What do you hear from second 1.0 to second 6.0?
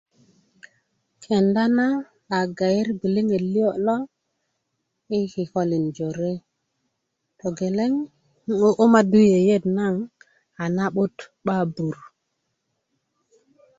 kenda na a gayer gwiliŋet liyo lo i kikölin